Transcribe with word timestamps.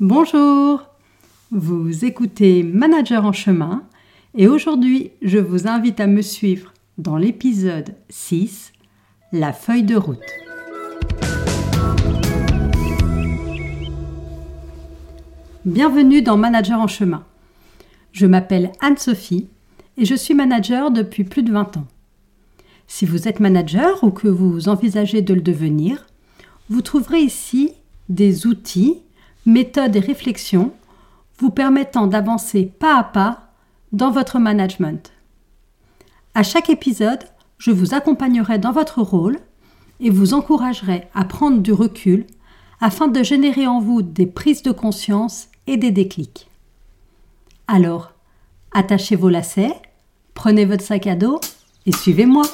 Bonjour, 0.00 0.84
vous 1.50 2.04
écoutez 2.04 2.62
Manager 2.62 3.24
en 3.24 3.32
chemin 3.32 3.82
et 4.34 4.46
aujourd'hui 4.46 5.12
je 5.22 5.38
vous 5.38 5.66
invite 5.66 6.00
à 6.00 6.06
me 6.06 6.20
suivre 6.20 6.74
dans 6.98 7.16
l'épisode 7.16 7.94
6, 8.10 8.74
la 9.32 9.54
feuille 9.54 9.84
de 9.84 9.96
route. 9.96 10.18
Bienvenue 15.64 16.20
dans 16.20 16.36
Manager 16.36 16.78
en 16.78 16.88
chemin. 16.88 17.24
Je 18.12 18.26
m'appelle 18.26 18.72
Anne-Sophie 18.80 19.48
et 19.96 20.04
je 20.04 20.14
suis 20.14 20.34
manager 20.34 20.90
depuis 20.90 21.24
plus 21.24 21.42
de 21.42 21.52
20 21.52 21.78
ans. 21.78 21.86
Si 22.86 23.06
vous 23.06 23.28
êtes 23.28 23.40
manager 23.40 24.04
ou 24.04 24.10
que 24.10 24.28
vous 24.28 24.68
envisagez 24.68 25.22
de 25.22 25.32
le 25.32 25.40
devenir, 25.40 26.06
vous 26.68 26.82
trouverez 26.82 27.20
ici 27.20 27.72
des 28.10 28.46
outils 28.46 28.98
méthodes 29.46 29.96
et 29.96 30.00
réflexions 30.00 30.72
vous 31.38 31.50
permettant 31.50 32.06
d'avancer 32.06 32.66
pas 32.78 32.98
à 32.98 33.04
pas 33.04 33.52
dans 33.92 34.10
votre 34.10 34.38
management. 34.38 35.12
À 36.34 36.42
chaque 36.42 36.70
épisode, 36.70 37.24
je 37.58 37.70
vous 37.70 37.94
accompagnerai 37.94 38.58
dans 38.58 38.72
votre 38.72 39.00
rôle 39.00 39.38
et 40.00 40.10
vous 40.10 40.34
encouragerai 40.34 41.08
à 41.14 41.24
prendre 41.24 41.60
du 41.60 41.72
recul 41.72 42.26
afin 42.80 43.08
de 43.08 43.22
générer 43.22 43.66
en 43.66 43.80
vous 43.80 44.02
des 44.02 44.26
prises 44.26 44.62
de 44.62 44.72
conscience 44.72 45.48
et 45.66 45.76
des 45.76 45.90
déclics. 45.90 46.50
Alors, 47.66 48.12
attachez 48.72 49.16
vos 49.16 49.30
lacets, 49.30 49.74
prenez 50.34 50.66
votre 50.66 50.84
sac 50.84 51.06
à 51.06 51.16
dos 51.16 51.40
et 51.86 51.92
suivez-moi. 51.92 52.44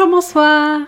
Bonjour, 0.00 0.14
bonsoir. 0.14 0.80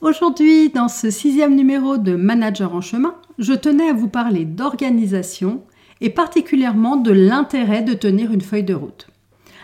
Aujourd'hui, 0.00 0.70
dans 0.70 0.88
ce 0.88 1.10
sixième 1.10 1.54
numéro 1.54 1.96
de 1.96 2.16
Manager 2.16 2.74
en 2.74 2.80
chemin, 2.80 3.14
je 3.38 3.52
tenais 3.52 3.88
à 3.88 3.92
vous 3.92 4.08
parler 4.08 4.44
d'organisation 4.44 5.62
et 6.00 6.10
particulièrement 6.10 6.96
de 6.96 7.12
l'intérêt 7.12 7.82
de 7.82 7.94
tenir 7.94 8.32
une 8.32 8.40
feuille 8.40 8.64
de 8.64 8.74
route. 8.74 9.06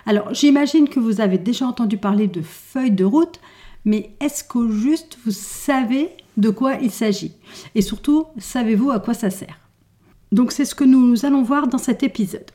Alors, 0.06 0.32
j'imagine 0.32 0.88
que 0.88 1.00
vous 1.00 1.20
avez 1.20 1.38
déjà 1.38 1.66
entendu 1.66 1.96
parler 1.96 2.28
de 2.28 2.40
feuille 2.40 2.92
de 2.92 3.04
route, 3.04 3.40
mais 3.84 4.14
est-ce 4.20 4.44
qu'au 4.44 4.68
juste 4.68 5.18
vous 5.24 5.32
savez 5.32 6.10
de 6.36 6.50
quoi 6.50 6.74
il 6.74 6.92
s'agit? 6.92 7.32
Et 7.74 7.82
surtout, 7.82 8.26
savez-vous 8.38 8.92
à 8.92 9.00
quoi 9.00 9.14
ça 9.14 9.30
sert? 9.30 9.58
Donc, 10.30 10.52
c'est 10.52 10.64
ce 10.64 10.76
que 10.76 10.84
nous 10.84 11.26
allons 11.26 11.42
voir 11.42 11.66
dans 11.66 11.78
cet 11.78 12.04
épisode. 12.04 12.52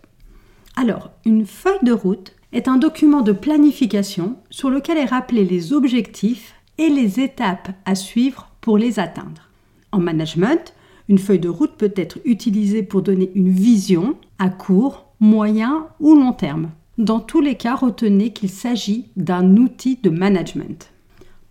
Alors, 0.78 1.12
une 1.26 1.46
feuille 1.46 1.84
de 1.84 1.92
route, 1.92 2.32
est 2.52 2.68
un 2.68 2.78
document 2.78 3.22
de 3.22 3.32
planification 3.32 4.38
sur 4.50 4.70
lequel 4.70 4.98
est 4.98 5.06
rappelé 5.06 5.46
les 5.46 5.74
objectifs 5.74 6.56
et 6.78 6.90
les 6.90 7.20
étapes 7.20 7.70
à 7.86 7.96
suivre 7.96 8.50
pour 8.62 8.78
les 8.78 9.00
atteindre. 9.00 9.50
En 9.92 10.00
management, 10.00 10.74
une 11.08 11.18
feuille 11.18 11.40
de 11.40 11.50
route 11.50 11.76
peut 11.78 11.94
être 11.96 12.20
utilisée 12.26 12.84
pour 12.84 13.02
donner 13.02 13.32
une 13.36 13.50
vision 13.50 14.16
à 14.38 14.50
court, 14.50 15.08
moyen 15.20 15.88
ou 16.00 16.16
long 16.16 16.34
terme. 16.34 16.70
Dans 16.98 17.20
tous 17.20 17.42
les 17.42 17.56
cas, 17.56 17.76
retenez 17.76 18.32
qu'il 18.32 18.50
s'agit 18.50 19.06
d'un 19.16 19.58
outil 19.58 19.98
de 20.02 20.10
management. 20.10 20.92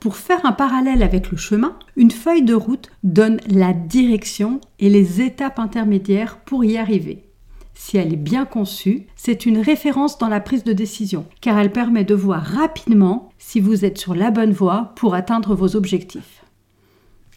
Pour 0.00 0.16
faire 0.16 0.46
un 0.46 0.52
parallèle 0.52 1.02
avec 1.02 1.30
le 1.30 1.36
chemin, 1.36 1.76
une 1.96 2.12
feuille 2.12 2.44
de 2.44 2.54
route 2.54 2.90
donne 3.02 3.40
la 3.48 3.72
direction 3.72 4.60
et 4.78 4.90
les 4.90 5.20
étapes 5.20 5.58
intermédiaires 5.58 6.38
pour 6.44 6.64
y 6.64 6.76
arriver 6.76 7.27
si 7.78 7.96
elle 7.96 8.12
est 8.12 8.16
bien 8.16 8.44
conçue, 8.44 9.06
c'est 9.14 9.46
une 9.46 9.60
référence 9.60 10.18
dans 10.18 10.28
la 10.28 10.40
prise 10.40 10.64
de 10.64 10.72
décision, 10.72 11.24
car 11.40 11.56
elle 11.56 11.70
permet 11.70 12.04
de 12.04 12.14
voir 12.14 12.42
rapidement 12.42 13.30
si 13.38 13.60
vous 13.60 13.84
êtes 13.84 13.98
sur 13.98 14.16
la 14.16 14.32
bonne 14.32 14.50
voie 14.50 14.92
pour 14.96 15.14
atteindre 15.14 15.54
vos 15.54 15.76
objectifs. 15.76 16.44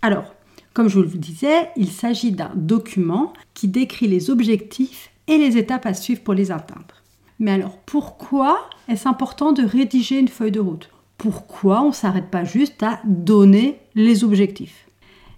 Alors, 0.02 0.34
comme 0.74 0.88
je 0.88 0.96
vous 0.96 1.04
le 1.04 1.10
disais, 1.10 1.70
il 1.78 1.90
s'agit 1.90 2.32
d'un 2.32 2.52
document 2.56 3.34
qui 3.54 3.68
décrit 3.68 4.08
les 4.08 4.32
objectifs 4.32 5.12
et 5.28 5.38
les 5.38 5.58
étapes 5.58 5.86
à 5.86 5.94
suivre 5.94 6.22
pour 6.22 6.34
les 6.34 6.52
atteindre. 6.52 6.96
Mais 7.38 7.52
alors, 7.52 7.78
pourquoi 7.86 8.68
est-ce 8.88 9.08
important 9.08 9.52
de 9.52 9.64
rédiger 9.64 10.18
une 10.18 10.28
feuille 10.28 10.52
de 10.52 10.60
route? 10.60 10.90
Pourquoi 11.20 11.84
on 11.84 11.90
ne 11.90 11.94
s'arrête 11.94 12.32
pas 12.32 12.46
juste 12.46 12.82
à 12.82 13.00
donner 13.06 13.78
les 13.94 14.24
objectifs? 14.24 14.88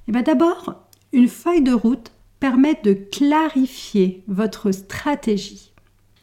Eh 0.08 0.14
bien 0.14 0.22
d'abord, 0.22 0.75
une 1.12 1.28
feuille 1.28 1.62
de 1.62 1.74
route 1.74 2.14
permet 2.43 2.77
de 2.83 2.91
clarifier 2.91 4.21
votre 4.27 4.71
stratégie. 4.71 5.71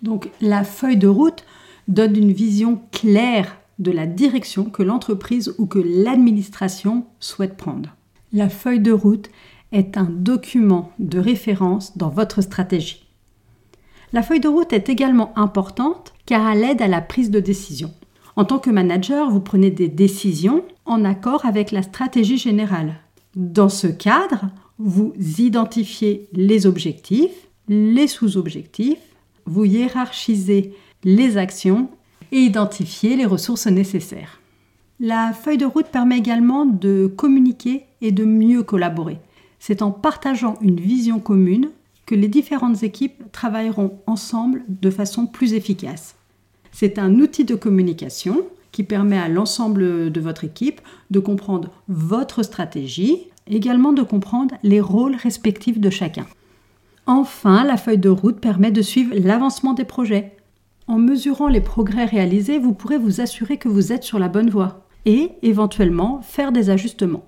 Donc 0.03 0.29
la 0.43 0.65
feuille 0.65 0.99
de 0.99 1.09
route 1.09 1.47
donne 1.89 2.15
une 2.15 2.33
vision 2.33 2.83
claire 2.93 3.57
de 3.79 3.91
la 3.91 4.05
direction 4.05 4.65
que 4.67 4.83
l'entreprise 4.83 5.55
ou 5.57 5.65
que 5.65 5.79
l'administration 5.79 7.07
souhaite 7.21 7.57
prendre. 7.57 7.97
La 8.35 8.51
feuille 8.51 8.81
de 8.81 8.93
route 8.93 9.31
est 9.73 9.97
un 9.97 10.11
document 10.11 10.93
de 10.99 11.19
référence 11.19 11.97
dans 11.97 12.11
votre 12.11 12.43
stratégie. 12.43 13.07
La 14.13 14.23
feuille 14.23 14.41
de 14.41 14.49
route 14.49 14.75
est 14.75 14.91
également 14.91 15.33
importante 15.39 16.13
car 16.27 16.53
elle 16.53 16.65
aide 16.65 16.83
à 16.83 16.89
la 16.89 17.01
prise 17.01 17.31
de 17.31 17.41
décision. 17.41 17.95
En 18.37 18.45
tant 18.45 18.59
que 18.59 18.69
manager, 18.69 19.31
vous 19.31 19.41
prenez 19.41 19.71
des 19.71 19.89
décisions 19.89 20.65
en 20.85 21.03
accord 21.07 21.47
avec 21.47 21.73
la 21.73 21.81
stratégie 21.81 22.37
générale. 22.37 22.97
Dans 23.37 23.71
ce 23.71 23.87
cadre, 23.87 24.51
vous 24.81 25.13
identifiez 25.39 26.29
les 26.33 26.67
objectifs, 26.67 27.49
les 27.69 28.07
sous-objectifs, 28.07 28.99
vous 29.45 29.65
hiérarchisez 29.65 30.75
les 31.05 31.37
actions 31.37 31.91
et 32.33 32.39
identifiez 32.39 33.17
les 33.17 33.27
ressources 33.27 33.67
nécessaires. 33.67 34.41
La 34.99 35.33
feuille 35.33 35.59
de 35.59 35.67
route 35.67 35.87
permet 35.87 36.19
également 36.19 36.65
de 36.65 37.07
communiquer 37.07 37.85
et 38.01 38.13
de 38.13 38.25
mieux 38.25 38.63
collaborer. 38.63 39.19
C'est 39.59 39.83
en 39.83 39.91
partageant 39.91 40.57
une 40.61 40.81
vision 40.81 41.21
commune 41.21 41.71
que 42.07 42.15
les 42.15 42.29
différentes 42.29 42.83
équipes 42.83 43.31
travailleront 43.33 43.99
ensemble 44.07 44.65
de 44.69 44.91
façon 44.91 45.27
plus 45.27 45.53
efficace. 45.53 46.17
C'est 46.73 46.99
un 46.99 47.15
outil 47.17 47.45
de 47.45 47.55
communication 47.55 48.45
qui 48.73 48.85
permet 48.85 49.19
à 49.19 49.29
l'ensemble 49.29 50.11
de 50.11 50.21
votre 50.21 50.45
équipe 50.45 50.81
de 51.11 51.21
comprendre 51.21 51.71
votre 51.89 52.43
stratégie, 52.43 53.29
également 53.47 53.93
de 53.93 54.03
comprendre 54.03 54.55
les 54.63 54.81
rôles 54.81 55.17
respectifs 55.17 55.81
de 55.81 55.91
chacun. 55.91 56.27
Enfin, 57.07 57.65
la 57.65 57.77
feuille 57.77 57.99
de 57.99 58.09
route 58.09 58.41
permet 58.41 58.71
de 58.71 58.83
suivre 58.83 59.15
l'avancement 59.17 59.73
des 59.73 59.85
projets. 59.85 60.37
En 60.87 60.99
mesurant 60.99 61.49
les 61.49 61.61
progrès 61.61 62.05
réalisés, 62.05 62.59
vous 62.59 62.73
pourrez 62.73 62.99
vous 62.99 63.21
assurer 63.21 63.57
que 63.57 63.69
vous 63.69 63.93
êtes 63.93 64.05
sur 64.05 64.19
la 64.19 64.29
bonne 64.29 64.51
voie 64.51 64.87
et 65.07 65.33
éventuellement 65.43 66.21
faire 66.23 66.53
des 66.53 66.71
ajustements. 66.71 67.25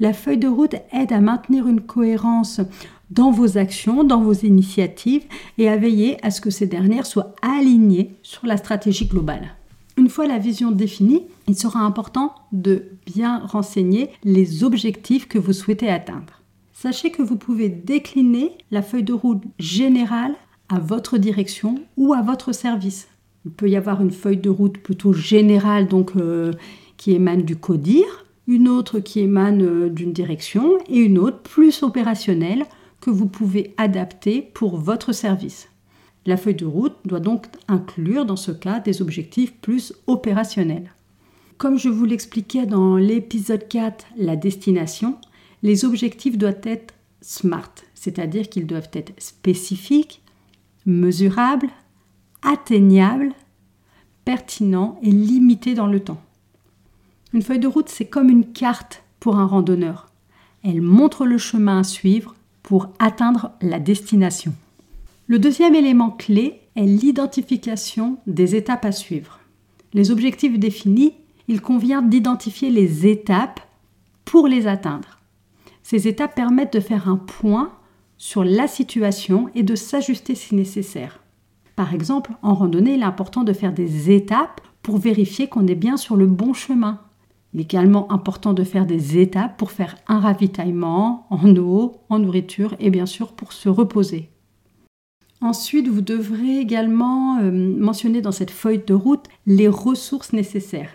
La 0.00 0.12
feuille 0.12 0.38
de 0.38 0.48
route 0.48 0.74
aide 0.92 1.12
à 1.12 1.20
maintenir 1.20 1.68
une 1.68 1.80
cohérence 1.80 2.60
dans 3.10 3.30
vos 3.30 3.58
actions, 3.58 4.02
dans 4.02 4.20
vos 4.20 4.32
initiatives 4.32 5.24
et 5.58 5.68
à 5.68 5.76
veiller 5.76 6.24
à 6.24 6.30
ce 6.30 6.40
que 6.40 6.50
ces 6.50 6.66
dernières 6.66 7.06
soient 7.06 7.34
alignées 7.42 8.16
sur 8.22 8.46
la 8.46 8.56
stratégie 8.56 9.06
globale. 9.06 9.54
Fois 10.14 10.28
la 10.28 10.38
vision 10.38 10.70
définie, 10.70 11.22
il 11.48 11.58
sera 11.58 11.80
important 11.80 12.36
de 12.52 12.84
bien 13.04 13.40
renseigner 13.40 14.10
les 14.22 14.62
objectifs 14.62 15.26
que 15.26 15.40
vous 15.40 15.52
souhaitez 15.52 15.88
atteindre. 15.88 16.40
Sachez 16.72 17.10
que 17.10 17.20
vous 17.20 17.34
pouvez 17.34 17.68
décliner 17.68 18.52
la 18.70 18.80
feuille 18.80 19.02
de 19.02 19.12
route 19.12 19.42
générale 19.58 20.36
à 20.68 20.78
votre 20.78 21.18
direction 21.18 21.80
ou 21.96 22.14
à 22.14 22.22
votre 22.22 22.52
service. 22.54 23.08
Il 23.44 23.50
peut 23.50 23.68
y 23.68 23.74
avoir 23.74 24.02
une 24.02 24.12
feuille 24.12 24.36
de 24.36 24.50
route 24.50 24.78
plutôt 24.78 25.12
générale, 25.12 25.88
donc 25.88 26.12
euh, 26.14 26.52
qui 26.96 27.10
émane 27.10 27.42
du 27.42 27.56
CODIR, 27.56 28.24
une 28.46 28.68
autre 28.68 29.00
qui 29.00 29.18
émane 29.18 29.62
euh, 29.62 29.88
d'une 29.88 30.12
direction 30.12 30.78
et 30.88 30.98
une 30.98 31.18
autre 31.18 31.40
plus 31.40 31.82
opérationnelle 31.82 32.66
que 33.00 33.10
vous 33.10 33.26
pouvez 33.26 33.74
adapter 33.78 34.42
pour 34.54 34.76
votre 34.76 35.10
service. 35.10 35.70
La 36.26 36.36
feuille 36.36 36.54
de 36.54 36.64
route 36.64 36.96
doit 37.04 37.20
donc 37.20 37.46
inclure 37.68 38.24
dans 38.24 38.36
ce 38.36 38.50
cas 38.50 38.80
des 38.80 39.02
objectifs 39.02 39.54
plus 39.54 39.92
opérationnels. 40.06 40.90
Comme 41.58 41.78
je 41.78 41.88
vous 41.88 42.04
l'expliquais 42.04 42.66
dans 42.66 42.96
l'épisode 42.96 43.68
4, 43.68 44.06
la 44.16 44.36
destination, 44.36 45.18
les 45.62 45.84
objectifs 45.84 46.38
doivent 46.38 46.60
être 46.64 46.94
SMART, 47.20 47.74
c'est-à-dire 47.94 48.48
qu'ils 48.48 48.66
doivent 48.66 48.90
être 48.92 49.12
spécifiques, 49.18 50.22
mesurables, 50.86 51.70
atteignables, 52.42 53.32
pertinents 54.24 54.98
et 55.02 55.10
limités 55.10 55.74
dans 55.74 55.86
le 55.86 56.00
temps. 56.00 56.20
Une 57.32 57.42
feuille 57.42 57.58
de 57.58 57.68
route, 57.68 57.88
c'est 57.88 58.06
comme 58.06 58.30
une 58.30 58.52
carte 58.52 59.02
pour 59.20 59.36
un 59.36 59.46
randonneur. 59.46 60.08
Elle 60.62 60.82
montre 60.82 61.26
le 61.26 61.38
chemin 61.38 61.80
à 61.80 61.84
suivre 61.84 62.34
pour 62.62 62.88
atteindre 62.98 63.52
la 63.60 63.78
destination. 63.78 64.54
Le 65.26 65.38
deuxième 65.38 65.74
élément 65.74 66.10
clé 66.10 66.60
est 66.76 66.84
l'identification 66.84 68.18
des 68.26 68.56
étapes 68.56 68.84
à 68.84 68.92
suivre. 68.92 69.40
Les 69.94 70.10
objectifs 70.10 70.58
définis, 70.58 71.14
il 71.48 71.62
convient 71.62 72.02
d'identifier 72.02 72.68
les 72.68 73.06
étapes 73.06 73.60
pour 74.26 74.48
les 74.48 74.66
atteindre. 74.66 75.20
Ces 75.82 76.08
étapes 76.08 76.34
permettent 76.34 76.74
de 76.74 76.80
faire 76.80 77.08
un 77.08 77.16
point 77.16 77.72
sur 78.18 78.44
la 78.44 78.66
situation 78.66 79.48
et 79.54 79.62
de 79.62 79.74
s'ajuster 79.74 80.34
si 80.34 80.54
nécessaire. 80.54 81.20
Par 81.74 81.94
exemple, 81.94 82.32
en 82.42 82.52
randonnée, 82.52 82.94
il 82.94 83.00
est 83.00 83.04
important 83.04 83.44
de 83.44 83.54
faire 83.54 83.72
des 83.72 84.10
étapes 84.10 84.60
pour 84.82 84.98
vérifier 84.98 85.48
qu'on 85.48 85.66
est 85.66 85.74
bien 85.74 85.96
sur 85.96 86.16
le 86.16 86.26
bon 86.26 86.52
chemin. 86.52 87.00
Il 87.54 87.60
est 87.60 87.64
également 87.64 88.12
important 88.12 88.52
de 88.52 88.62
faire 88.62 88.84
des 88.84 89.18
étapes 89.18 89.56
pour 89.56 89.70
faire 89.70 89.96
un 90.06 90.20
ravitaillement 90.20 91.26
en 91.30 91.56
eau, 91.56 92.02
en 92.10 92.18
nourriture 92.18 92.74
et 92.78 92.90
bien 92.90 93.06
sûr 93.06 93.32
pour 93.32 93.54
se 93.54 93.70
reposer. 93.70 94.28
Ensuite, 95.44 95.88
vous 95.88 96.00
devrez 96.00 96.58
également 96.58 97.36
euh, 97.36 97.50
mentionner 97.50 98.22
dans 98.22 98.32
cette 98.32 98.50
feuille 98.50 98.82
de 98.86 98.94
route 98.94 99.26
les 99.46 99.68
ressources 99.68 100.32
nécessaires. 100.32 100.88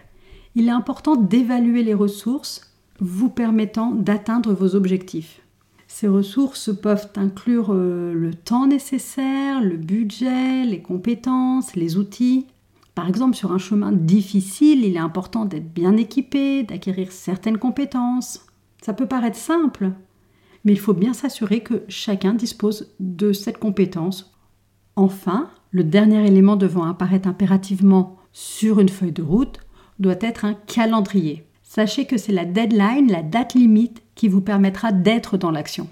Il 0.56 0.68
est 0.68 0.72
important 0.72 1.16
d'évaluer 1.16 1.84
les 1.84 1.94
ressources 1.94 2.74
vous 3.00 3.30
permettant 3.30 3.92
d'atteindre 3.92 4.52
vos 4.54 4.74
objectifs. 4.74 5.42
Ces 5.88 6.08
ressources 6.08 6.76
peuvent 6.76 7.10
inclure 7.16 7.68
euh, 7.70 8.12
le 8.12 8.34
temps 8.34 8.66
nécessaire, 8.66 9.62
le 9.62 9.78
budget, 9.78 10.66
les 10.66 10.82
compétences, 10.82 11.76
les 11.76 11.98
outils. 11.98 12.48
Par 12.96 13.08
exemple, 13.08 13.36
sur 13.36 13.52
un 13.52 13.60
chemin 13.60 13.92
difficile, 13.92 14.84
il 14.84 14.96
est 14.96 15.00
important 15.00 15.46
d'être 15.46 15.72
bien 15.72 15.96
équipé, 15.96 16.64
d'acquérir 16.64 17.12
certaines 17.12 17.60
compétences. 17.60 18.48
Ça 18.82 18.94
peut 18.94 19.06
paraître 19.06 19.38
simple, 19.38 19.92
mais 20.66 20.72
il 20.72 20.80
faut 20.80 20.96
bien 20.96 21.14
s'assurer 21.14 21.60
que 21.60 21.84
chacun 21.88 22.34
dispose 22.34 22.96
de 23.00 23.32
cette 23.32 23.60
compétence. 23.60 24.29
Enfin, 25.00 25.50
le 25.72 25.86
dernier 25.86 26.28
élément 26.28 26.58
devant 26.58 26.84
apparaître 26.84 27.30
impérativement 27.30 28.18
sur 28.34 28.82
une 28.82 28.90
feuille 28.90 29.14
de 29.14 29.24
route 29.24 29.62
doit 29.98 30.18
être 30.20 30.44
un 30.44 30.56
calendrier. 30.56 31.46
Sachez 31.64 32.04
que 32.04 32.18
c'est 32.18 32.34
la 32.34 32.44
deadline, 32.44 33.10
la 33.10 33.24
date 33.24 33.54
limite, 33.54 34.02
qui 34.16 34.28
vous 34.28 34.42
permettra 34.42 34.92
d'être 34.92 35.38
dans 35.38 35.52
l'action. 35.52 35.88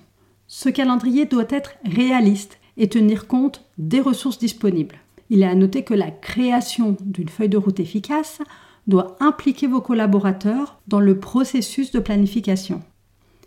Ce 0.48 0.68
calendrier 0.68 1.25
doit 1.25 1.48
être 1.48 1.75
réaliste 1.86 2.59
et 2.75 2.89
tenir 2.89 3.27
compte 3.27 3.63
des 3.77 4.01
ressources 4.01 4.39
disponibles. 4.39 4.98
Il 5.30 5.42
est 5.42 5.48
à 5.48 5.56
noter 5.56 5.86
que 5.86 5.94
la 5.94 6.12
création 6.12 6.98
d'une 7.00 7.30
feuille 7.30 7.48
de 7.48 7.56
route 7.56 7.80
efficace 7.80 8.42
doit 8.88 9.15
impliquer 9.21 9.68
vos 9.68 9.80
collaborateurs 9.80 10.81
dans 10.89 11.00
le 11.00 11.18
processus 11.18 11.92
de 11.92 12.00
planification. 12.00 12.81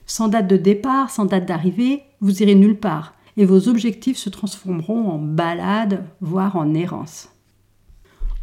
Sans 0.07 0.29
date 0.29 0.49
de 0.49 0.57
départ, 0.57 1.11
sans 1.11 1.27
date 1.27 1.45
d'arrivée, 1.45 2.05
vous 2.23 2.43
irez 2.43 2.55
nulle 2.55 2.81
part 2.81 3.13
et 3.41 3.47
vos 3.47 3.69
objectifs 3.69 4.19
se 4.19 4.29
transformeront 4.29 5.09
en 5.09 5.19
balade, 5.19 6.05
voire 6.21 6.57
en 6.57 6.75
errance. 6.75 7.31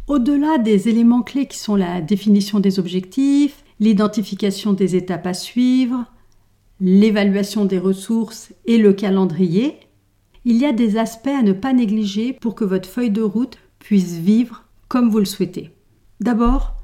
Au-delà 0.08 0.58
des 0.58 0.88
éléments 0.88 1.22
clés 1.22 1.46
qui 1.46 1.56
sont 1.56 1.76
la 1.76 2.00
définition 2.00 2.58
des 2.58 2.80
objectifs, 2.80 3.62
l'identification 3.78 4.72
des 4.72 4.96
étapes 4.96 5.28
à 5.28 5.34
suivre, 5.34 6.04
l'évaluation 6.80 7.64
des 7.64 7.78
ressources 7.78 8.52
et 8.66 8.76
le 8.76 8.92
calendrier, 8.92 9.76
il 10.44 10.56
y 10.56 10.64
a 10.64 10.72
des 10.72 10.96
aspects 10.96 11.28
à 11.28 11.42
ne 11.42 11.52
pas 11.52 11.72
négliger 11.72 12.32
pour 12.32 12.56
que 12.56 12.64
votre 12.64 12.88
feuille 12.88 13.12
de 13.12 13.22
route 13.22 13.58
puisse 13.78 14.14
vivre 14.14 14.64
comme 14.88 15.10
vous 15.10 15.20
le 15.20 15.26
souhaitez. 15.26 15.70
D'abord, 16.18 16.74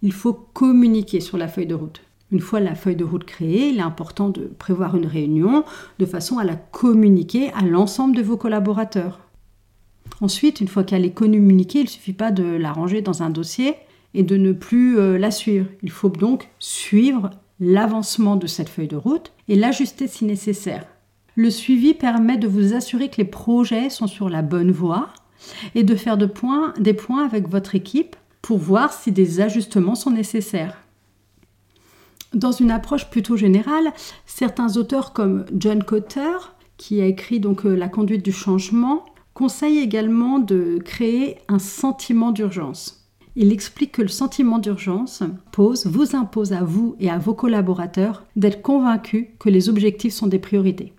il 0.00 0.14
faut 0.14 0.32
communiquer 0.32 1.20
sur 1.20 1.36
la 1.36 1.48
feuille 1.48 1.66
de 1.66 1.74
route. 1.74 2.00
Une 2.30 2.40
fois 2.40 2.60
la 2.60 2.74
feuille 2.74 2.96
de 2.96 3.04
route 3.04 3.24
créée, 3.24 3.70
il 3.70 3.78
est 3.78 3.82
important 3.82 4.28
de 4.28 4.42
prévoir 4.58 4.96
une 4.96 5.06
réunion 5.06 5.64
de 5.98 6.06
façon 6.06 6.38
à 6.38 6.44
la 6.44 6.56
communiquer 6.56 7.50
à 7.52 7.62
l'ensemble 7.62 8.14
de 8.16 8.22
vos 8.22 8.36
collaborateurs. 8.36 9.20
Ensuite, 10.20 10.60
une 10.60 10.68
fois 10.68 10.84
qu'elle 10.84 11.04
est 11.04 11.12
communiquée, 11.12 11.80
il 11.80 11.84
ne 11.84 11.88
suffit 11.88 12.12
pas 12.12 12.30
de 12.30 12.44
la 12.44 12.72
ranger 12.72 13.00
dans 13.00 13.22
un 13.22 13.30
dossier 13.30 13.76
et 14.14 14.22
de 14.22 14.36
ne 14.36 14.52
plus 14.52 14.98
euh, 14.98 15.16
la 15.16 15.30
suivre. 15.30 15.66
Il 15.82 15.90
faut 15.90 16.08
donc 16.08 16.48
suivre 16.58 17.30
l'avancement 17.60 18.36
de 18.36 18.46
cette 18.46 18.68
feuille 18.68 18.88
de 18.88 18.96
route 18.96 19.32
et 19.48 19.56
l'ajuster 19.56 20.06
si 20.06 20.24
nécessaire. 20.24 20.84
Le 21.34 21.50
suivi 21.50 21.94
permet 21.94 22.36
de 22.36 22.48
vous 22.48 22.74
assurer 22.74 23.08
que 23.08 23.18
les 23.18 23.24
projets 23.24 23.90
sont 23.90 24.06
sur 24.06 24.28
la 24.28 24.42
bonne 24.42 24.72
voie 24.72 25.08
et 25.74 25.84
de 25.84 25.94
faire 25.94 26.18
des 26.18 26.26
points 26.26 27.24
avec 27.24 27.48
votre 27.48 27.74
équipe 27.74 28.16
pour 28.42 28.58
voir 28.58 28.92
si 28.92 29.12
des 29.12 29.40
ajustements 29.40 29.94
sont 29.94 30.10
nécessaires. 30.10 30.76
Dans 32.34 32.52
une 32.52 32.70
approche 32.70 33.08
plutôt 33.08 33.36
générale, 33.36 33.92
certains 34.26 34.76
auteurs 34.76 35.12
comme 35.12 35.46
John 35.56 35.82
Cotter, 35.82 36.36
qui 36.76 37.00
a 37.00 37.06
écrit 37.06 37.40
donc 37.40 37.64
euh, 37.64 37.74
La 37.74 37.88
conduite 37.88 38.24
du 38.24 38.32
changement, 38.32 39.06
conseille 39.32 39.78
également 39.78 40.38
de 40.38 40.78
créer 40.84 41.38
un 41.48 41.58
sentiment 41.58 42.32
d'urgence. 42.32 43.08
Il 43.36 43.52
explique 43.52 43.92
que 43.92 44.02
le 44.02 44.08
sentiment 44.08 44.58
d'urgence 44.58 45.22
pose, 45.52 45.86
vous 45.86 46.16
impose 46.16 46.52
à 46.52 46.64
vous 46.64 46.96
et 46.98 47.08
à 47.08 47.18
vos 47.18 47.34
collaborateurs 47.34 48.24
d'être 48.34 48.62
convaincus 48.62 49.28
que 49.38 49.48
les 49.48 49.68
objectifs 49.68 50.12
sont 50.12 50.26
des 50.26 50.40
priorités. 50.40 50.92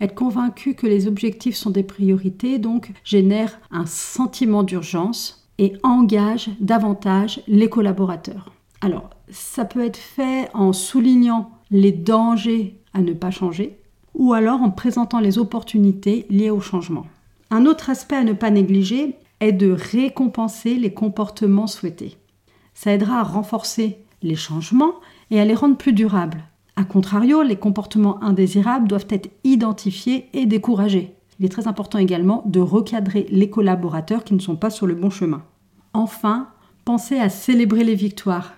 Être 0.00 0.14
convaincu 0.14 0.74
que 0.74 0.86
les 0.86 1.06
objectifs 1.06 1.54
sont 1.54 1.70
des 1.70 1.82
priorités, 1.82 2.58
donc, 2.58 2.90
génère 3.04 3.60
un 3.70 3.86
sentiment 3.86 4.62
d'urgence 4.62 5.48
et 5.58 5.74
engage 5.82 6.50
davantage 6.58 7.42
les 7.46 7.68
collaborateurs. 7.68 8.52
Alors, 8.80 9.10
ça 9.30 9.64
peut 9.64 9.84
être 9.84 9.96
fait 9.96 10.48
en 10.54 10.72
soulignant 10.72 11.50
les 11.70 11.92
dangers 11.92 12.80
à 12.94 13.00
ne 13.00 13.12
pas 13.12 13.30
changer 13.30 13.78
ou 14.14 14.32
alors 14.32 14.62
en 14.62 14.70
présentant 14.70 15.20
les 15.20 15.38
opportunités 15.38 16.26
liées 16.30 16.50
au 16.50 16.60
changement. 16.60 17.06
Un 17.50 17.66
autre 17.66 17.90
aspect 17.90 18.16
à 18.16 18.24
ne 18.24 18.32
pas 18.32 18.50
négliger 18.50 19.16
est 19.40 19.52
de 19.52 19.70
récompenser 19.70 20.74
les 20.74 20.92
comportements 20.92 21.66
souhaités. 21.66 22.16
Ça 22.74 22.92
aidera 22.92 23.20
à 23.20 23.24
renforcer 23.24 23.98
les 24.22 24.36
changements 24.36 24.94
et 25.30 25.40
à 25.40 25.44
les 25.44 25.54
rendre 25.54 25.76
plus 25.76 25.92
durables. 25.92 26.44
A 26.76 26.84
contrario, 26.84 27.42
les 27.42 27.56
comportements 27.56 28.22
indésirables 28.22 28.88
doivent 28.88 29.06
être 29.10 29.30
identifiés 29.44 30.28
et 30.32 30.46
découragés. 30.46 31.14
Il 31.38 31.46
est 31.46 31.50
très 31.50 31.68
important 31.68 31.98
également 31.98 32.42
de 32.46 32.60
recadrer 32.60 33.26
les 33.30 33.50
collaborateurs 33.50 34.24
qui 34.24 34.34
ne 34.34 34.40
sont 34.40 34.56
pas 34.56 34.70
sur 34.70 34.86
le 34.86 34.94
bon 34.94 35.10
chemin. 35.10 35.42
Enfin, 35.94 36.48
pensez 36.84 37.18
à 37.18 37.28
célébrer 37.28 37.84
les 37.84 37.94
victoires. 37.94 38.52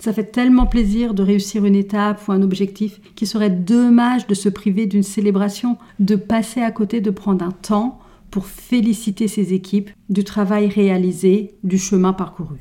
Ça 0.00 0.14
fait 0.14 0.32
tellement 0.32 0.64
plaisir 0.64 1.12
de 1.12 1.22
réussir 1.22 1.66
une 1.66 1.74
étape 1.76 2.26
ou 2.26 2.32
un 2.32 2.40
objectif 2.40 3.00
qu'il 3.14 3.28
serait 3.28 3.50
dommage 3.50 4.26
de 4.26 4.34
se 4.34 4.48
priver 4.48 4.86
d'une 4.86 5.02
célébration, 5.02 5.76
de 5.98 6.16
passer 6.16 6.62
à 6.62 6.70
côté, 6.70 7.02
de 7.02 7.10
prendre 7.10 7.44
un 7.44 7.50
temps 7.50 7.98
pour 8.30 8.46
féliciter 8.46 9.28
ses 9.28 9.52
équipes 9.52 9.90
du 10.08 10.24
travail 10.24 10.68
réalisé, 10.68 11.54
du 11.64 11.76
chemin 11.76 12.14
parcouru. 12.14 12.60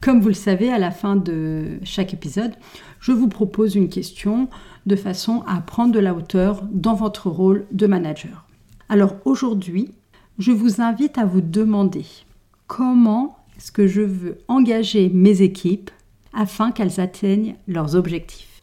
Comme 0.00 0.22
vous 0.22 0.28
le 0.28 0.34
savez, 0.34 0.72
à 0.72 0.78
la 0.78 0.90
fin 0.90 1.16
de 1.16 1.78
chaque 1.84 2.14
épisode, 2.14 2.54
je 2.98 3.12
vous 3.12 3.28
propose 3.28 3.74
une 3.74 3.90
question 3.90 4.48
de 4.86 4.96
façon 4.96 5.44
à 5.46 5.60
prendre 5.60 5.92
de 5.92 6.00
la 6.00 6.14
hauteur 6.14 6.66
dans 6.72 6.94
votre 6.94 7.28
rôle 7.28 7.66
de 7.72 7.86
manager. 7.86 8.46
Alors 8.88 9.16
aujourd'hui, 9.26 9.90
je 10.38 10.50
vous 10.50 10.80
invite 10.80 11.18
à 11.18 11.26
vous 11.26 11.42
demander 11.42 12.06
comment 12.68 13.36
est-ce 13.58 13.70
que 13.70 13.86
je 13.86 14.00
veux 14.00 14.38
engager 14.48 15.10
mes 15.10 15.42
équipes 15.42 15.90
afin 16.32 16.72
qu'elles 16.72 17.00
atteignent 17.00 17.56
leurs 17.66 17.94
objectifs. 17.94 18.62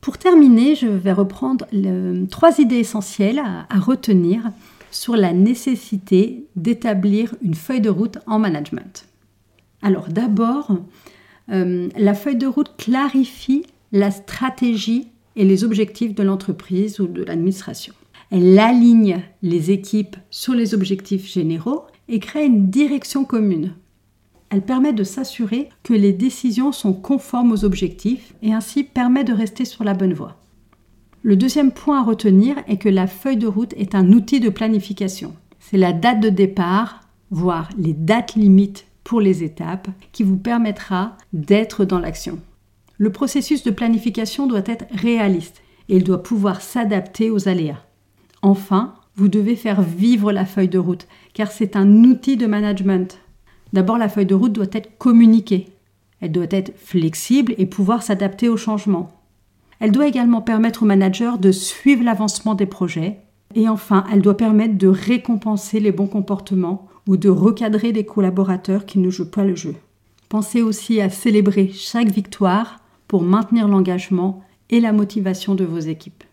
Pour 0.00 0.18
terminer, 0.18 0.74
je 0.74 0.88
vais 0.88 1.12
reprendre 1.12 1.66
trois 2.30 2.58
idées 2.58 2.78
essentielles 2.78 3.40
à 3.40 3.78
retenir 3.78 4.50
sur 4.90 5.16
la 5.16 5.32
nécessité 5.32 6.46
d'établir 6.56 7.34
une 7.42 7.54
feuille 7.54 7.80
de 7.80 7.90
route 7.90 8.18
en 8.26 8.38
management. 8.38 9.06
Alors 9.80 10.08
d'abord, 10.08 10.76
euh, 11.50 11.88
la 11.96 12.14
feuille 12.14 12.36
de 12.36 12.46
route 12.46 12.72
clarifie 12.76 13.64
la 13.90 14.10
stratégie 14.10 15.08
et 15.34 15.44
les 15.44 15.64
objectifs 15.64 16.14
de 16.14 16.22
l'entreprise 16.22 17.00
ou 17.00 17.06
de 17.06 17.24
l'administration. 17.24 17.94
Elle 18.30 18.58
aligne 18.58 19.22
les 19.42 19.70
équipes 19.70 20.16
sur 20.30 20.54
les 20.54 20.74
objectifs 20.74 21.30
généraux 21.30 21.84
et 22.08 22.18
crée 22.18 22.46
une 22.46 22.70
direction 22.70 23.24
commune. 23.24 23.74
Elle 24.52 24.60
permet 24.60 24.92
de 24.92 25.02
s'assurer 25.02 25.70
que 25.82 25.94
les 25.94 26.12
décisions 26.12 26.72
sont 26.72 26.92
conformes 26.92 27.52
aux 27.52 27.64
objectifs 27.64 28.34
et 28.42 28.52
ainsi 28.52 28.84
permet 28.84 29.24
de 29.24 29.32
rester 29.32 29.64
sur 29.64 29.82
la 29.82 29.94
bonne 29.94 30.12
voie. 30.12 30.36
Le 31.22 31.36
deuxième 31.36 31.72
point 31.72 32.00
à 32.00 32.04
retenir 32.04 32.56
est 32.68 32.76
que 32.76 32.90
la 32.90 33.06
feuille 33.06 33.38
de 33.38 33.46
route 33.46 33.72
est 33.78 33.94
un 33.94 34.12
outil 34.12 34.40
de 34.40 34.50
planification. 34.50 35.34
C'est 35.58 35.78
la 35.78 35.94
date 35.94 36.20
de 36.20 36.28
départ, 36.28 37.00
voire 37.30 37.70
les 37.78 37.94
dates 37.94 38.34
limites 38.34 38.84
pour 39.04 39.22
les 39.22 39.42
étapes, 39.42 39.88
qui 40.12 40.22
vous 40.22 40.36
permettra 40.36 41.16
d'être 41.32 41.86
dans 41.86 41.98
l'action. 41.98 42.38
Le 42.98 43.10
processus 43.10 43.62
de 43.64 43.70
planification 43.70 44.46
doit 44.46 44.64
être 44.66 44.84
réaliste 44.90 45.62
et 45.88 45.96
il 45.96 46.04
doit 46.04 46.22
pouvoir 46.22 46.60
s'adapter 46.60 47.30
aux 47.30 47.48
aléas. 47.48 47.82
Enfin, 48.42 48.96
vous 49.16 49.28
devez 49.28 49.56
faire 49.56 49.80
vivre 49.80 50.30
la 50.30 50.44
feuille 50.44 50.68
de 50.68 50.78
route, 50.78 51.06
car 51.32 51.50
c'est 51.50 51.74
un 51.74 52.04
outil 52.04 52.36
de 52.36 52.46
management. 52.46 53.18
D'abord, 53.72 53.98
la 53.98 54.08
feuille 54.08 54.26
de 54.26 54.34
route 54.34 54.52
doit 54.52 54.66
être 54.72 54.98
communiquée. 54.98 55.68
Elle 56.20 56.32
doit 56.32 56.46
être 56.50 56.72
flexible 56.76 57.54
et 57.58 57.66
pouvoir 57.66 58.02
s'adapter 58.02 58.48
aux 58.48 58.56
changements. 58.56 59.10
Elle 59.80 59.92
doit 59.92 60.06
également 60.06 60.42
permettre 60.42 60.84
aux 60.84 60.86
managers 60.86 61.38
de 61.40 61.50
suivre 61.50 62.04
l'avancement 62.04 62.54
des 62.54 62.66
projets. 62.66 63.18
Et 63.54 63.68
enfin, 63.68 64.04
elle 64.12 64.22
doit 64.22 64.36
permettre 64.36 64.78
de 64.78 64.86
récompenser 64.86 65.80
les 65.80 65.92
bons 65.92 66.06
comportements 66.06 66.88
ou 67.08 67.16
de 67.16 67.28
recadrer 67.28 67.92
des 67.92 68.04
collaborateurs 68.04 68.86
qui 68.86 68.98
ne 68.98 69.10
jouent 69.10 69.30
pas 69.30 69.44
le 69.44 69.56
jeu. 69.56 69.74
Pensez 70.28 70.62
aussi 70.62 71.00
à 71.00 71.10
célébrer 71.10 71.70
chaque 71.72 72.08
victoire 72.08 72.80
pour 73.08 73.22
maintenir 73.22 73.68
l'engagement 73.68 74.42
et 74.70 74.80
la 74.80 74.92
motivation 74.92 75.54
de 75.54 75.64
vos 75.64 75.80
équipes. 75.80 76.24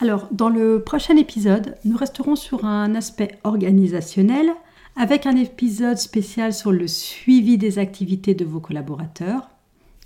Alors, 0.00 0.26
dans 0.32 0.48
le 0.48 0.80
prochain 0.80 1.16
épisode, 1.16 1.76
nous 1.84 1.96
resterons 1.96 2.34
sur 2.34 2.64
un 2.64 2.94
aspect 2.94 3.38
organisationnel 3.44 4.50
avec 4.96 5.26
un 5.26 5.36
épisode 5.36 5.98
spécial 5.98 6.54
sur 6.54 6.70
le 6.70 6.86
suivi 6.86 7.58
des 7.58 7.78
activités 7.78 8.34
de 8.34 8.44
vos 8.44 8.60
collaborateurs 8.60 9.50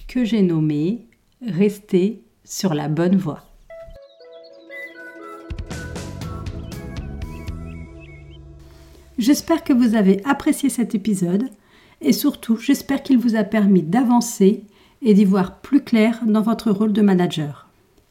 que 0.06 0.24
j'ai 0.24 0.42
nommé 0.42 1.06
Rester 1.46 2.24
sur 2.42 2.74
la 2.74 2.88
bonne 2.88 3.16
voie. 3.16 3.44
J'espère 9.18 9.62
que 9.62 9.72
vous 9.72 9.94
avez 9.94 10.24
apprécié 10.24 10.68
cet 10.68 10.94
épisode 10.94 11.48
et 12.00 12.12
surtout 12.12 12.56
j'espère 12.56 13.02
qu'il 13.02 13.18
vous 13.18 13.36
a 13.36 13.44
permis 13.44 13.82
d'avancer 13.82 14.64
et 15.02 15.14
d'y 15.14 15.24
voir 15.24 15.60
plus 15.60 15.82
clair 15.84 16.20
dans 16.26 16.42
votre 16.42 16.72
rôle 16.72 16.92
de 16.92 17.02
manager. 17.02 17.68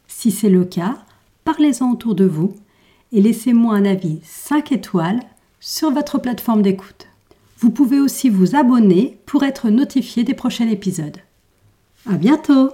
Si 0.08 0.32
c'est 0.32 0.50
le 0.50 0.64
cas, 0.64 0.98
parlez-en 1.44 1.92
autour 1.92 2.16
de 2.16 2.26
vous 2.26 2.56
et 3.12 3.22
laissez-moi 3.22 3.76
un 3.76 3.86
avis 3.86 4.20
5 4.24 4.72
étoiles 4.72 5.20
sur 5.60 5.92
votre 5.92 6.18
plateforme 6.18 6.62
d'écoute. 6.62 7.08
Vous 7.60 7.72
pouvez 7.72 8.00
aussi 8.00 8.30
vous 8.30 8.56
abonner 8.56 9.18
pour 9.26 9.44
être 9.44 9.70
notifié 9.70 10.24
des 10.24 10.34
prochains 10.34 10.70
épisodes. 10.70 11.18
À 12.10 12.14
bientôt! 12.14 12.72